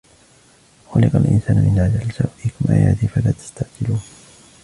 [0.89, 4.01] خلق الإنسان من عجل سأريكم آياتي فلا تستعجلون